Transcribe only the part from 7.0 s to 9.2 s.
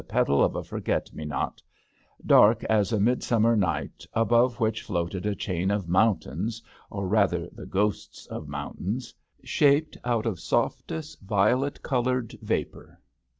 rather the ghosts of mountains,